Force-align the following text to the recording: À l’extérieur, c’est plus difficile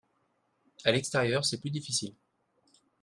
À 0.83 0.91
l’extérieur, 0.91 1.45
c’est 1.45 1.61
plus 1.61 1.69
difficile 1.69 2.15